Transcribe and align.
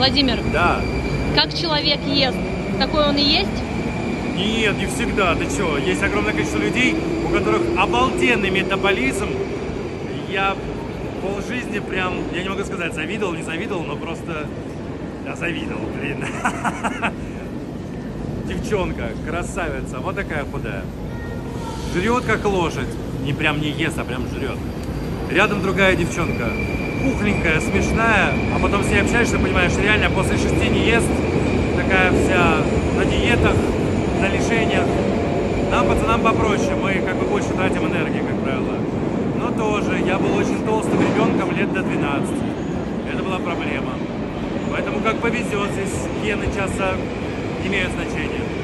Владимир, 0.00 0.38
Да. 0.50 0.80
как 1.36 1.52
человек 1.52 2.00
ест, 2.06 2.38
такой 2.78 3.06
он 3.06 3.18
и 3.18 3.22
есть? 3.22 3.50
Нет, 4.34 4.78
не 4.78 4.86
всегда. 4.86 5.34
Ты 5.34 5.44
что? 5.50 5.76
Есть 5.76 6.02
огромное 6.02 6.32
количество 6.32 6.56
людей, 6.56 6.96
у 7.28 7.28
которых 7.28 7.60
обалденный 7.76 8.48
метаболизм. 8.48 9.28
Я 10.30 10.56
полжизни 11.20 11.80
прям, 11.80 12.14
я 12.34 12.42
не 12.42 12.48
могу 12.48 12.64
сказать, 12.64 12.94
завидовал, 12.94 13.34
не 13.34 13.42
завидовал, 13.42 13.82
но 13.82 13.94
просто 13.94 14.46
я 15.26 15.36
завидовал, 15.36 15.84
блин. 16.00 16.24
Девчонка, 18.48 19.10
красавица, 19.28 19.98
вот 19.98 20.16
такая 20.16 20.46
худая. 20.46 20.82
Жрет 21.92 22.24
как 22.24 22.42
лошадь. 22.46 22.88
Не 23.22 23.34
прям 23.34 23.60
не 23.60 23.68
ест, 23.68 23.98
а 23.98 24.04
прям 24.04 24.26
жрет. 24.28 24.56
Рядом 25.30 25.62
другая 25.62 25.94
девчонка. 25.94 26.50
Пухленькая, 27.04 27.60
смешная, 27.60 28.32
а 28.52 28.58
потом 28.60 28.82
с 28.82 28.88
ней 28.88 29.00
общаешься, 29.00 29.38
понимаешь, 29.38 29.72
реально 29.80 30.10
после 30.10 30.36
шести 30.36 30.68
не 30.68 30.86
ест. 30.86 31.06
Такая 31.76 32.10
вся 32.10 32.56
на 32.96 33.04
диетах, 33.04 33.54
на 34.20 34.26
лишениях. 34.26 34.86
Нам, 35.70 35.86
пацанам, 35.86 36.20
попроще. 36.22 36.74
Мы 36.74 36.94
как 37.06 37.16
бы 37.16 37.26
больше 37.26 37.50
тратим 37.50 37.86
энергии, 37.86 38.18
как 38.18 38.42
правило. 38.42 38.74
Но 39.38 39.50
тоже, 39.52 40.00
я 40.04 40.18
был 40.18 40.36
очень 40.36 40.66
толстым 40.66 41.00
ребенком 41.00 41.56
лет 41.56 41.72
до 41.72 41.82
12. 41.82 42.34
Это 43.14 43.22
была 43.22 43.38
проблема. 43.38 43.92
Поэтому 44.72 44.98
как 44.98 45.18
повезет, 45.18 45.70
здесь 45.72 46.08
гены 46.24 46.46
часто 46.46 46.96
имеют 47.64 47.92
значение. 47.92 48.59